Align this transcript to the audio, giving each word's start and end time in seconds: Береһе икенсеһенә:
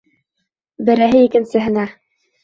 Береһе 0.87 1.19
икенсеһенә: 1.27 1.83